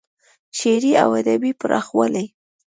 شعري 0.57 0.91
او 1.03 1.09
ادبي 1.19 1.51
پراخوالی 1.59 2.25